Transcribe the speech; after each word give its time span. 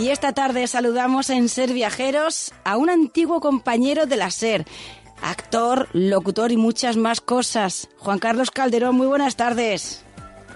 Y 0.00 0.08
esta 0.08 0.32
tarde 0.32 0.66
saludamos 0.66 1.28
en 1.28 1.50
Ser 1.50 1.74
Viajeros 1.74 2.54
a 2.64 2.78
un 2.78 2.88
antiguo 2.88 3.40
compañero 3.40 4.06
de 4.06 4.16
la 4.16 4.30
SER, 4.30 4.64
actor, 5.20 5.90
locutor 5.92 6.52
y 6.52 6.56
muchas 6.56 6.96
más 6.96 7.20
cosas. 7.20 7.90
Juan 7.98 8.18
Carlos 8.18 8.50
Calderón, 8.50 8.96
muy 8.96 9.08
buenas 9.08 9.36
tardes. 9.36 10.02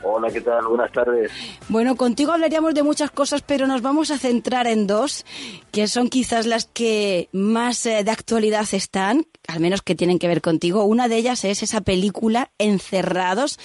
Hola, 0.06 0.30
¿qué 0.30 0.43
tal? 0.43 0.67
Buenas 0.67 0.93
tardes. 0.93 1.33
Bueno, 1.69 1.96
contigo 1.96 2.33
hablaríamos 2.33 2.74
de 2.74 2.83
muchas 2.83 3.11
cosas, 3.11 3.40
pero 3.40 3.67
nos 3.67 3.81
vamos 3.81 4.11
a 4.11 4.19
centrar 4.19 4.67
en 4.67 4.87
dos, 4.87 5.24
que 5.72 5.87
son 5.87 6.08
quizás 6.08 6.47
las 6.47 6.67
que 6.67 7.30
más 7.33 7.87
eh, 7.87 8.04
de 8.04 8.11
actualidad 8.11 8.67
están, 8.72 9.25
al 9.48 9.61
menos 9.61 9.80
que 9.80 9.94
tienen 9.94 10.19
que 10.19 10.29
ver 10.29 10.43
contigo. 10.43 10.85
Una 10.85 11.08
de 11.08 11.17
ellas 11.17 11.47
es 11.47 11.62
esa 11.62 11.80
película 11.80 12.51
Encerrados, 12.58 13.58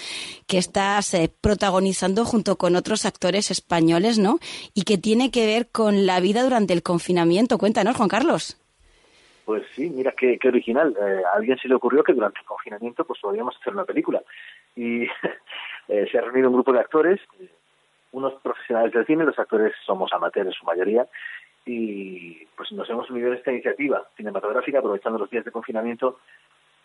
que 0.47 0.57
estás 0.57 1.13
eh, 1.13 1.29
protagonizando 1.41 2.23
junto 2.23 2.55
con 2.57 2.77
otros 2.77 3.05
actores 3.05 3.51
españoles, 3.51 4.17
¿no? 4.17 4.39
Y 4.73 4.83
que 4.83 4.97
tiene 4.97 5.31
que 5.31 5.45
ver 5.45 5.67
con 5.67 6.05
la 6.05 6.21
vida 6.21 6.41
durante 6.41 6.71
el 6.71 6.83
confinamiento. 6.83 7.57
Cuéntanos, 7.57 7.97
Juan 7.97 8.07
Carlos. 8.07 8.57
Pues 9.43 9.63
sí, 9.75 9.89
mira 9.89 10.13
qué, 10.15 10.37
original. 10.47 10.95
Eh, 10.95 11.21
a 11.25 11.35
alguien 11.35 11.57
se 11.57 11.67
le 11.67 11.75
ocurrió 11.75 12.03
que 12.03 12.13
durante 12.13 12.39
el 12.39 12.45
confinamiento 12.45 13.03
pues 13.03 13.19
podríamos 13.19 13.57
hacer 13.59 13.73
una 13.73 13.83
película. 13.83 14.21
Y 14.75 15.07
Eh, 15.89 16.07
se 16.11 16.17
ha 16.17 16.21
reunido 16.21 16.49
un 16.49 16.53
grupo 16.53 16.71
de 16.71 16.79
actores, 16.79 17.19
unos 18.11 18.33
profesionales 18.41 18.93
del 18.93 19.05
cine, 19.05 19.25
los 19.25 19.37
actores 19.37 19.73
somos 19.85 20.13
amateurs 20.13 20.47
en 20.47 20.53
su 20.53 20.65
mayoría, 20.65 21.05
y 21.65 22.45
pues 22.55 22.71
nos 22.71 22.89
hemos 22.89 23.09
unido 23.09 23.27
en 23.27 23.37
esta 23.37 23.51
iniciativa 23.51 24.07
cinematográfica 24.15 24.79
aprovechando 24.79 25.19
los 25.19 25.29
días 25.29 25.45
de 25.45 25.51
confinamiento 25.51 26.19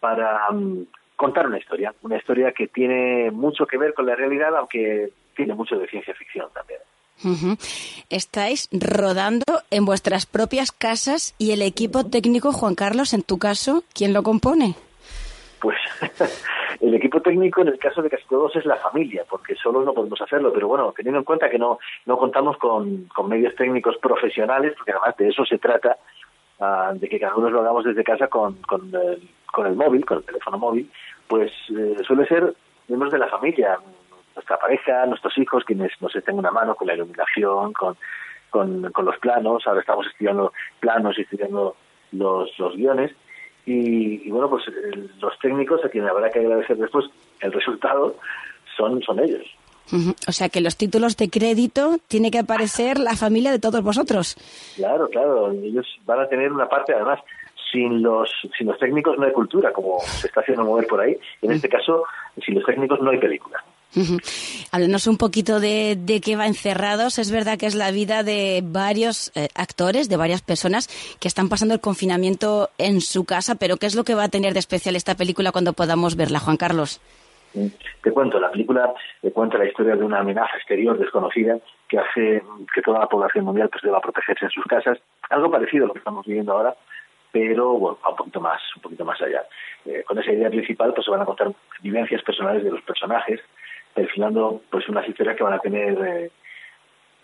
para 0.01 0.51
mm, 0.51 0.87
contar 1.17 1.47
una 1.47 1.59
historia, 1.59 1.95
una 2.03 2.17
historia 2.17 2.53
que 2.53 2.69
tiene 2.69 3.31
mucho 3.31 3.67
que 3.67 3.79
ver 3.79 3.95
con 3.95 4.07
la 4.07 4.17
realidad, 4.17 4.57
aunque 4.57 5.11
tiene 5.37 5.55
mucho 5.55 5.77
de 5.79 5.87
ciencia 5.89 6.15
ficción 6.15 6.49
también. 6.53 6.81
Estáis 8.11 8.69
rodando 8.73 9.45
en 9.71 9.85
vuestras 9.85 10.27
propias 10.27 10.73
casas 10.73 11.35
y 11.39 11.53
el 11.53 11.63
equipo 11.63 12.05
técnico, 12.05 12.53
Juan 12.53 12.75
Carlos, 12.75 13.15
en 13.15 13.23
tu 13.23 13.39
caso, 13.39 13.85
¿quién 13.95 14.13
lo 14.13 14.23
compone? 14.23 14.75
Pues 15.61 15.79
El 16.81 16.95
equipo 16.95 17.21
técnico, 17.21 17.61
en 17.61 17.69
el 17.69 17.79
caso 17.79 18.03
de 18.03 18.11
casi 18.11 18.25
todos, 18.27 18.55
es 18.57 18.65
la 18.65 18.77
familia, 18.77 19.25
porque 19.29 19.55
solos 19.55 19.85
no 19.85 19.95
podemos 19.95 20.21
hacerlo. 20.21 20.53
Pero 20.53 20.69
bueno, 20.69 20.93
teniendo 20.97 21.19
en 21.19 21.25
cuenta 21.25 21.51
que 21.51 21.59
no, 21.59 21.79
no 22.07 22.17
contamos 22.17 22.57
con, 22.59 23.05
con 23.15 23.29
medios 23.29 23.55
técnicos 23.55 23.97
profesionales, 23.99 24.75
porque 24.77 24.93
además 24.93 25.17
de 25.17 25.29
eso 25.29 25.45
se 25.45 25.59
trata, 25.59 25.97
ah, 26.61 26.93
de 26.95 27.09
que 27.09 27.21
cada 27.21 27.37
uno 27.37 27.51
lo 27.51 27.61
hagamos 27.61 27.85
desde 27.85 28.05
casa 28.05 28.29
con, 28.29 28.55
con, 28.63 28.95
el, 28.95 29.29
con 29.53 29.67
el 29.67 29.77
móvil, 29.77 30.05
con 30.05 30.19
el 30.19 30.25
teléfono 30.25 30.59
móvil, 30.59 30.91
pues 31.29 31.53
eh, 31.71 31.97
suele 32.07 32.27
ser 32.27 32.55
miembros 32.89 33.13
de 33.13 33.19
la 33.19 33.29
familia, 33.29 33.79
nuestra 34.35 34.59
pareja, 34.59 35.07
nuestros 35.07 35.37
hijos, 35.39 35.65
quienes 35.65 35.93
nos 36.01 36.15
estén 36.15 36.39
una 36.39 36.51
mano 36.51 36.75
con 36.75 36.87
la 36.89 36.95
iluminación, 36.95 37.73
con, 37.73 37.97
con, 38.51 38.91
con 38.91 39.05
los 39.05 39.19
planos. 39.19 39.67
Ahora 39.67 39.81
estamos 39.81 40.07
estudiando 40.07 40.53
planos 40.81 41.17
y 41.19 41.23
estudiando 41.23 41.77
los, 42.13 42.59
los 42.59 42.77
guiones 42.77 43.13
y, 43.67 44.31
bueno, 44.31 44.51
pues 44.51 44.65
eh, 44.69 45.09
los 45.21 45.39
técnicos 45.39 45.85
a 45.85 45.89
quienes 45.89 46.11
habrá 46.11 46.31
que 46.31 46.41
agradecer 46.41 46.77
después 46.77 47.07
el 47.41 47.53
resultado 47.53 48.17
son, 48.77 49.03
son 49.03 49.21
ellos. 49.21 49.47
O 50.27 50.33
sea 50.33 50.49
que 50.49 50.61
los 50.61 50.77
títulos 50.77 51.17
de 51.17 51.29
crédito 51.29 51.99
tiene 52.09 52.31
que 52.31 52.39
aparecer 52.39 52.99
la 52.99 53.17
familia 53.17 53.53
de 53.53 53.59
todos 53.59 53.83
vosotros. 53.83 54.37
Claro, 54.77 55.09
claro. 55.09 55.53
Ellos 55.53 55.87
van 56.05 56.21
a 56.21 56.29
tener 56.29 56.53
una 56.53 56.69
parte, 56.69 56.95
además, 56.95 57.21
sin 57.71 58.03
los, 58.03 58.31
sin 58.57 58.67
los 58.67 58.79
técnicos 58.79 59.19
no 59.19 59.25
hay 59.25 59.33
cultura, 59.33 59.73
como 59.73 60.01
se 60.01 60.29
está 60.29 60.41
haciendo 60.41 60.65
mover 60.65 60.87
por 60.87 61.01
ahí. 61.01 61.17
En 61.43 61.53
este 61.53 61.69
caso, 61.69 62.05
sin 62.45 62.55
los 62.55 62.65
técnicos 62.65 63.01
no 63.01 63.11
hay 63.11 63.19
película. 63.19 63.63
Háblenos 64.73 65.07
un 65.07 65.19
poquito 65.19 65.61
de, 65.61 65.97
de, 65.99 66.21
qué 66.21 66.37
va 66.37 66.47
encerrados. 66.47 67.19
Es 67.19 67.31
verdad 67.31 67.59
que 67.59 67.67
es 67.67 67.75
la 67.75 67.91
vida 67.91 68.23
de 68.23 68.63
varios 68.65 69.31
eh, 69.37 69.49
actores, 69.55 70.09
de 70.09 70.17
varias 70.17 70.43
personas 70.43 70.89
que 71.21 71.29
están 71.29 71.49
pasando 71.49 71.75
el 71.75 71.81
confinamiento 71.81 72.71
en 72.79 73.01
su 73.01 73.25
casa, 73.25 73.55
pero 73.55 73.77
¿qué 73.77 73.87
es 73.87 73.95
lo 73.95 74.05
que 74.05 74.15
va 74.15 74.25
a 74.25 74.29
tener 74.29 74.53
de 74.53 74.59
especial 74.59 74.97
esta 74.97 75.15
película 75.15 75.53
cuando 75.53 75.73
podamos 75.73 76.17
verla, 76.17 76.41
Juan 76.41 76.57
Carlos? 76.57 77.01
Te 78.03 78.11
cuento, 78.11 78.41
la 78.41 78.51
película 78.51 78.93
te 79.23 79.31
cuenta 79.31 79.59
la 79.59 79.67
historia 79.67 79.95
de 79.95 80.03
una 80.03 80.19
amenaza 80.19 80.57
exterior 80.57 80.99
desconocida 80.99 81.59
que 81.89 81.99
hace 81.99 82.43
que 82.75 82.83
toda 82.83 82.99
la 82.99 83.07
población 83.07 83.45
mundial 83.45 83.69
pues 83.69 83.83
deba 83.83 84.01
protegerse 84.01 84.47
en 84.47 84.51
sus 84.51 84.65
casas, 84.65 84.99
algo 85.31 85.51
parecido 85.51 85.85
a 85.85 85.89
lo 85.89 85.95
que 85.95 86.01
estamos 86.01 86.27
viviendo 86.27 86.53
ahora, 86.53 86.75
pero 87.31 87.75
bueno, 87.75 87.99
un 88.09 88.17
poquito 88.17 88.41
más, 88.41 88.61
un 88.75 88.83
poquito 88.83 89.05
más 89.05 89.21
allá. 89.23 89.45
Eh, 89.87 90.03
con 90.05 90.19
esa 90.19 90.33
idea 90.33 90.51
principal 90.51 90.93
pues 90.95 91.05
se 91.05 91.13
van 91.13 91.21
a 91.21 91.25
contar 91.25 91.53
vivencias 91.81 92.23
personales 92.23 92.65
de 92.65 92.71
los 92.73 92.83
personajes, 92.83 93.41
perfilando 93.95 94.63
pues 94.71 94.89
unas 94.89 95.09
historias 95.09 95.37
que 95.37 95.45
van 95.45 95.55
a 95.55 95.59
tener 95.59 95.99
eh, 96.07 96.31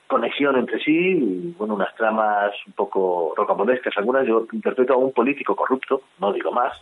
conexión 0.06 0.56
entre 0.56 0.82
sí 0.82 0.92
y 0.92 1.54
bueno 1.58 1.75
unas 1.75 1.94
tramas 1.94 2.53
un 2.66 2.72
poco 2.72 3.34
rocambolescas 3.36 3.97
algunas. 3.97 4.26
Yo 4.26 4.47
interpreto 4.53 4.94
a 4.94 4.98
un 4.98 5.12
político 5.12 5.54
corrupto 5.54 6.03
no 6.19 6.32
digo 6.32 6.53
más. 6.53 6.81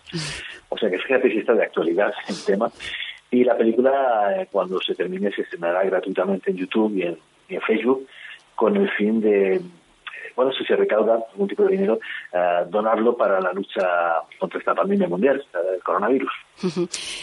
O 0.68 0.76
sea 0.76 0.90
que 0.90 0.98
fíjate 0.98 1.30
si 1.30 1.38
está 1.38 1.54
de 1.54 1.64
actualidad 1.64 2.12
el 2.28 2.44
tema. 2.44 2.70
Y 3.30 3.44
la 3.44 3.56
película 3.56 4.40
eh, 4.40 4.48
cuando 4.50 4.80
se 4.80 4.94
termine 4.94 5.30
se 5.32 5.42
estrenará 5.42 5.84
gratuitamente 5.84 6.50
en 6.50 6.56
YouTube 6.56 6.96
y 6.96 7.02
en 7.54 7.60
Facebook 7.62 8.06
con 8.54 8.76
el 8.76 8.90
fin 8.90 9.20
de 9.20 9.60
bueno, 10.38 10.52
si 10.52 10.64
se 10.64 10.76
recauda 10.76 11.18
algún 11.32 11.48
tipo 11.48 11.64
de 11.64 11.70
dinero, 11.70 11.98
eh, 12.32 12.64
donarlo 12.70 13.16
para 13.16 13.40
la 13.40 13.52
lucha 13.52 13.82
contra 14.38 14.60
esta 14.60 14.72
pandemia 14.72 15.08
mundial, 15.08 15.44
el 15.74 15.82
coronavirus. 15.82 16.30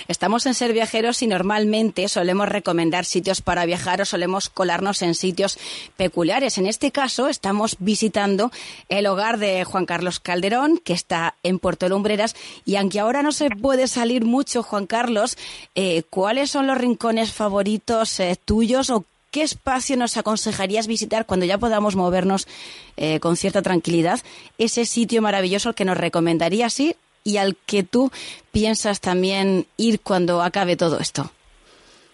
Estamos 0.10 0.46
en 0.46 0.54
Ser 0.54 0.74
Viajeros 0.74 1.22
y 1.22 1.28
normalmente 1.28 2.10
solemos 2.10 2.50
recomendar 2.50 3.06
sitios 3.06 3.42
para 3.42 3.66
viajar 3.66 4.02
o 4.02 4.06
solemos 4.06 4.50
colarnos 4.50 5.02
en 5.02 5.16
sitios 5.16 5.58
peculiares. 5.96 6.58
En 6.58 6.68
este 6.68 6.92
caso 6.92 7.30
estamos 7.30 7.78
visitando 7.80 8.52
el 8.90 9.08
hogar 9.08 9.38
de 9.38 9.64
Juan 9.64 9.86
Carlos 9.86 10.20
Calderón, 10.20 10.78
que 10.78 10.92
está 10.92 11.36
en 11.42 11.60
Puerto 11.60 11.88
Lumbreras, 11.88 12.36
y 12.66 12.76
aunque 12.76 13.00
ahora 13.00 13.24
no 13.24 13.32
se 13.32 13.50
puede 13.50 13.88
salir 13.88 14.26
mucho, 14.26 14.62
Juan 14.62 14.88
Carlos, 14.88 15.38
eh, 15.74 16.04
¿cuáles 16.10 16.52
son 16.52 16.68
los 16.68 16.78
rincones 16.78 17.32
favoritos 17.32 18.20
eh, 18.20 18.36
tuyos 18.44 18.90
o 18.90 19.06
¿qué 19.36 19.42
espacio 19.42 19.98
nos 19.98 20.16
aconsejarías 20.16 20.88
visitar 20.88 21.26
cuando 21.26 21.46
ya 21.46 21.58
podamos 21.58 21.98
movernos 21.98 22.48
eh, 22.96 23.20
con 23.20 23.36
cierta 23.36 23.62
tranquilidad? 23.62 24.20
Ese 24.58 24.86
sitio 24.86 25.22
maravilloso 25.22 25.68
al 25.68 25.76
que 25.76 25.84
nos 25.84 25.98
recomendarías 25.98 26.80
ir 26.80 26.96
y 27.26 27.36
al 27.36 27.58
que 27.66 27.84
tú 27.84 28.12
piensas 28.54 29.02
también 29.02 29.66
ir 29.76 30.00
cuando 30.00 30.42
acabe 30.42 30.78
todo 30.78 31.00
esto. 31.02 31.24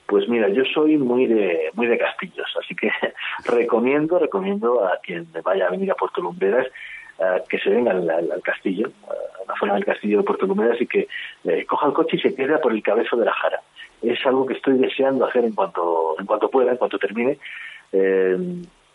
Pues 0.08 0.28
mira, 0.28 0.50
yo 0.50 0.64
soy 0.74 0.98
muy 0.98 1.28
de 1.28 1.70
muy 1.76 1.86
de 1.86 2.00
castillos, 2.00 2.52
así 2.60 2.74
que 2.74 2.90
recomiendo 3.46 4.18
recomiendo 4.18 4.84
a 4.84 4.98
quien 5.04 5.28
vaya 5.44 5.68
a 5.68 5.70
venir 5.70 5.92
a 5.92 5.96
Puerto 5.96 6.22
Lumbreras 6.22 6.66
eh, 7.20 7.44
que 7.48 7.60
se 7.60 7.70
venga 7.70 7.92
al, 7.92 8.42
castillo, 8.44 8.92
a 9.08 9.31
zona 9.60 9.76
del 9.76 9.86
castillo 9.86 10.20
de 10.20 10.24
Puerto 10.24 10.46
Lumbreras 10.46 10.82
y 10.82 10.88
que 10.88 11.08
eh, 11.46 11.66
coja 11.66 11.88
el 11.88 11.94
coche 11.94 12.18
y 12.18 12.20
se 12.20 12.32
pierda 12.32 12.60
por 12.60 12.72
el 12.72 12.84
cabezo 12.84 13.16
de 13.18 13.26
la 13.26 13.34
Jara 13.34 13.62
es 14.02 14.26
algo 14.26 14.48
que 14.48 14.56
estoy 14.56 14.80
deseando 14.80 15.26
hacer 15.26 15.46
en 15.46 15.54
cuanto 15.54 16.16
en 16.18 16.26
cuanto 16.26 16.50
pueda, 16.50 16.72
en 16.72 16.78
cuanto 16.78 16.98
termine. 16.98 17.38
Eh, 17.92 18.38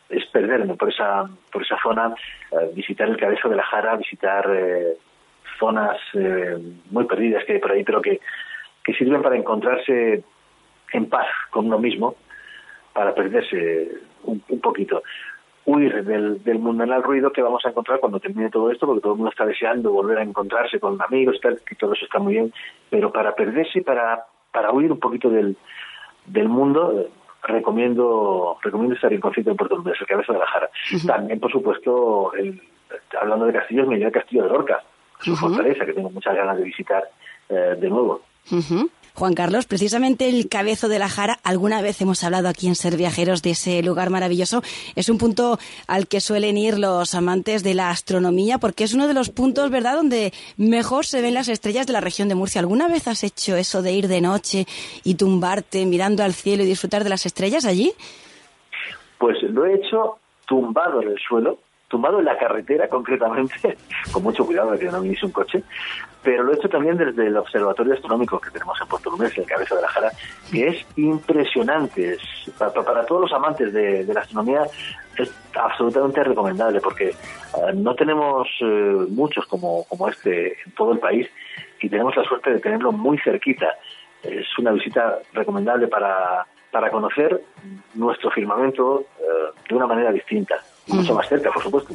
es 0.09 0.27
perderme 0.27 0.75
por 0.75 0.89
esa 0.89 1.29
por 1.53 1.63
esa 1.63 1.77
zona, 1.81 2.15
eh, 2.51 2.71
visitar 2.75 3.09
el 3.09 3.17
Cabezo 3.17 3.49
de 3.49 3.57
la 3.57 3.63
Jara, 3.63 3.97
visitar 3.97 4.49
zonas 5.59 5.99
muy 6.91 7.05
perdidas 7.05 7.45
que 7.45 7.55
hay 7.55 7.59
por 7.61 7.73
ahí, 7.73 7.85
pero 7.85 8.03
que, 8.03 8.21
que 8.85 8.95
sirven 8.95 9.23
para 9.23 9.37
encontrarse 9.37 10.23
en 10.93 11.09
paz 11.09 11.27
con 11.51 11.67
uno 11.67 11.79
mismo, 11.79 12.17
para 12.93 13.15
perderse 13.15 13.91
un, 14.25 14.41
poquito 14.61 15.03
huir 15.67 16.05
del, 16.05 16.43
del 16.43 16.59
mundanal 16.59 17.03
ruido 17.03 17.33
que 17.33 17.43
vamos 17.43 17.65
a 17.67 17.71
encontrar 17.71 18.01
cuando 18.01 18.21
termine 18.21 18.51
todo 18.51 18.71
esto, 18.71 18.87
porque 18.87 19.03
todo 19.03 19.13
el 19.13 19.19
mundo 19.19 19.31
está 19.31 19.45
deseando 19.45 19.93
volver 19.93 20.19
a 20.19 20.23
encontrarse 20.23 20.81
con 20.81 21.01
amigos, 21.03 21.39
tal, 21.43 21.61
que 21.67 21.75
todo 21.75 21.93
eso 21.93 22.05
está 22.05 22.19
muy 22.19 22.35
bien, 22.35 22.53
pero 22.89 23.13
para 23.13 23.35
perderse, 23.35 23.83
para 23.83 24.25
para 24.57 24.73
huir 24.73 24.91
un 24.91 24.99
poquito 24.99 25.29
del, 25.29 25.55
del 26.25 26.49
mundo, 26.49 26.99
eh, 26.99 27.11
recomiendo 27.43 28.57
recomiendo 28.63 28.95
estar 28.95 29.13
en 29.13 29.21
concierto 29.21 29.51
en 29.51 29.57
Puerto 29.59 29.77
Lumbres, 29.77 30.01
el 30.01 30.07
cabeza 30.07 30.33
de 30.33 30.39
la 30.39 30.47
Jara. 30.47 30.71
También, 31.07 31.41
por 31.41 31.53
supuesto, 31.53 32.33
el, 32.33 32.63
hablando 33.21 33.45
de 33.45 33.53
castillos, 33.53 33.87
me 33.87 33.97
lleva 33.97 34.09
el 34.09 34.15
castillo 34.15 34.45
de 34.45 34.49
Lorca, 34.49 34.83
su 35.21 35.37
fortaleza, 35.37 35.85
que 35.85 35.93
tengo 35.93 36.09
muchas 36.11 36.35
ganas 36.35 36.57
de 36.57 36.65
visitar 36.65 37.05
eh, 37.51 37.77
de 37.79 37.91
nuevo. 37.91 38.23
Juan 39.17 39.33
Carlos, 39.33 39.65
precisamente 39.65 40.29
el 40.29 40.47
Cabezo 40.47 40.89
de 40.89 40.99
la 40.99 41.09
Jara, 41.09 41.39
alguna 41.43 41.81
vez 41.81 42.03
hemos 42.03 42.23
hablado 42.23 42.49
aquí 42.49 42.67
en 42.67 42.75
Ser 42.75 42.99
Viajeros 42.99 43.41
de 43.41 43.53
ese 43.53 43.83
lugar 43.83 44.11
maravilloso, 44.11 44.63
es 44.95 45.09
un 45.09 45.17
punto 45.17 45.59
al 45.87 46.07
que 46.07 46.21
suelen 46.21 46.59
ir 46.59 46.79
los 46.79 47.15
amantes 47.15 47.63
de 47.63 47.73
la 47.73 47.89
astronomía 47.89 48.59
porque 48.59 48.85
es 48.85 48.93
uno 48.93 49.09
de 49.09 49.15
los 49.15 49.31
puntos, 49.31 49.71
¿verdad?, 49.71 49.97
donde 49.97 50.35
mejor 50.59 51.07
se 51.07 51.23
ven 51.23 51.33
las 51.33 51.49
estrellas 51.49 51.87
de 51.87 51.95
la 51.95 52.03
región 52.03 52.29
de 52.29 52.35
Murcia. 52.35 52.61
¿Alguna 52.61 52.89
vez 52.89 53.09
has 53.09 53.25
hecho 53.25 53.57
eso 53.57 53.81
de 53.81 53.93
ir 53.93 54.07
de 54.07 54.21
noche 54.21 54.67
y 55.03 55.15
tumbarte 55.15 55.87
mirando 55.87 56.23
al 56.23 56.35
cielo 56.35 56.63
y 56.65 56.67
disfrutar 56.67 57.03
de 57.03 57.09
las 57.09 57.25
estrellas 57.25 57.65
allí? 57.65 57.95
Pues 59.17 59.43
lo 59.45 59.65
he 59.65 59.77
hecho 59.77 60.19
tumbado 60.47 61.01
en 61.01 61.09
el 61.09 61.19
suelo, 61.27 61.59
tumbado 61.89 62.19
en 62.19 62.25
la 62.25 62.39
carretera 62.39 62.89
concretamente, 62.91 63.77
con 64.13 64.23
mucho 64.23 64.45
cuidado 64.45 64.73
de 64.73 64.79
que 64.79 64.87
no 64.87 65.01
viniese 65.01 65.27
un 65.27 65.33
coche, 65.33 65.63
pero 66.23 66.43
lo 66.43 66.53
he 66.53 66.57
hecho 66.57 66.69
también 66.69 66.97
desde 66.97 67.27
el 67.27 67.37
Observatorio 67.37 67.95
Astronómico 67.95 68.41
que 68.41 68.51
tenemos 68.51 68.77
en 68.81 68.89
Puerto 68.89 69.11
Lumbres, 69.11 69.37
en 69.37 69.45
el 69.45 69.49
Cabeza 69.49 69.77
de 69.77 69.83
la 69.83 69.89
Jara, 69.89 70.13
que 70.51 70.69
es 70.69 70.87
impresionante. 70.97 72.19
para, 72.59 73.07
todos 73.07 73.21
los 73.21 73.33
amantes 73.33 73.73
de, 73.73 74.05
la 74.13 74.21
astronomía 74.21 74.63
es 75.17 75.33
absolutamente 75.55 76.25
recomendable 76.25 76.81
porque 76.81 77.11
eh, 77.11 77.15
no 77.75 77.95
tenemos 77.95 78.49
eh, 78.61 79.07
muchos 79.09 79.47
como, 79.47 79.85
como 79.85 80.09
este 80.09 80.61
en 80.65 80.73
todo 80.73 80.93
el 80.93 80.99
país 80.99 81.29
y 81.81 81.89
tenemos 81.89 82.17
la 82.17 82.25
suerte 82.25 82.51
de 82.53 82.61
tenerlo 82.61 82.93
muy 82.93 83.19
cerquita. 83.19 83.69
Es 84.23 84.47
una 84.59 84.73
visita 84.73 85.19
recomendable 85.33 85.87
para, 85.87 86.45
para 86.71 86.91
conocer 86.91 87.41
nuestro 87.95 88.31
firmamento 88.31 89.07
eh, 89.21 89.25
de 89.69 89.75
una 89.75 89.87
manera 89.87 90.11
distinta, 90.13 90.57
mucho 90.87 91.15
más 91.15 91.29
cerca, 91.29 91.51
por 91.53 91.63
supuesto. 91.63 91.95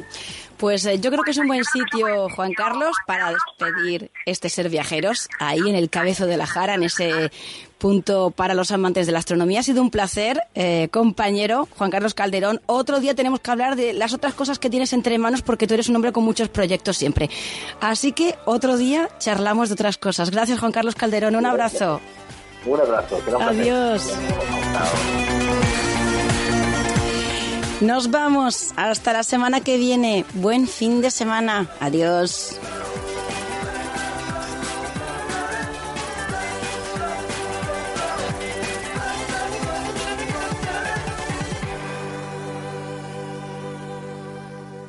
Pues 0.56 0.86
eh, 0.86 1.00
yo 1.00 1.10
creo 1.10 1.24
que 1.24 1.32
es 1.32 1.38
un 1.38 1.48
buen 1.48 1.64
sitio, 1.64 2.28
Juan 2.28 2.52
Carlos, 2.52 2.94
para 3.06 3.32
despedir 3.32 4.12
este 4.26 4.48
Ser 4.48 4.68
Viajeros, 4.68 5.28
ahí 5.40 5.58
en 5.58 5.74
el 5.74 5.90
Cabezo 5.90 6.26
de 6.26 6.36
la 6.36 6.46
Jara, 6.46 6.74
en 6.74 6.84
ese 6.84 7.32
punto 7.78 8.30
para 8.30 8.54
los 8.54 8.70
amantes 8.70 9.06
de 9.06 9.12
la 9.12 9.18
astronomía. 9.18 9.58
Ha 9.58 9.64
sido 9.64 9.82
un 9.82 9.90
placer, 9.90 10.40
eh, 10.54 10.88
compañero 10.92 11.66
Juan 11.76 11.90
Carlos 11.90 12.14
Calderón. 12.14 12.60
Otro 12.66 13.00
día 13.00 13.16
tenemos 13.16 13.40
que 13.40 13.50
hablar 13.50 13.74
de 13.74 13.92
las 13.92 14.12
otras 14.14 14.34
cosas 14.34 14.60
que 14.60 14.70
tienes 14.70 14.92
entre 14.92 15.18
manos 15.18 15.42
porque 15.42 15.66
tú 15.66 15.74
eres 15.74 15.88
un 15.88 15.96
hombre 15.96 16.12
con 16.12 16.22
muchos 16.22 16.48
proyectos 16.48 16.96
siempre. 16.96 17.28
Así 17.80 18.12
que 18.12 18.36
otro 18.44 18.76
día 18.76 19.08
charlamos 19.18 19.68
de 19.68 19.72
otras 19.74 19.98
cosas. 19.98 20.30
Gracias, 20.30 20.60
Juan 20.60 20.70
Carlos 20.70 20.94
Calderón. 20.94 21.34
Un 21.34 21.46
abrazo. 21.46 22.00
Un 22.64 22.80
abrazo. 22.80 23.18
Adiós. 23.40 24.12
Nos 27.82 28.12
vamos. 28.12 28.72
Hasta 28.76 29.12
la 29.12 29.24
semana 29.24 29.60
que 29.60 29.76
viene. 29.76 30.24
Buen 30.34 30.68
fin 30.68 31.00
de 31.00 31.10
semana. 31.10 31.68
Adiós. 31.80 32.56